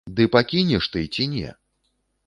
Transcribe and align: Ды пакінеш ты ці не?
Ды 0.19 0.25
пакінеш 0.35 0.89
ты 0.95 1.05
ці 1.13 1.31
не? 1.35 1.55